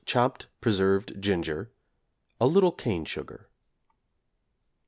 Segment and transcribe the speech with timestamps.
[0.03, 1.71] chopped preserved ginger,
[2.39, 3.47] a little cane sugar.